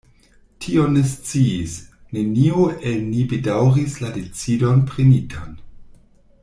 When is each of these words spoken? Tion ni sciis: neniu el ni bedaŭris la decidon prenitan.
Tion 0.63 0.93
ni 0.99 1.03
sciis: 1.09 1.75
neniu 2.17 2.65
el 2.93 3.05
ni 3.13 3.29
bedaŭris 3.35 4.01
la 4.07 4.13
decidon 4.19 4.85
prenitan. 4.93 5.59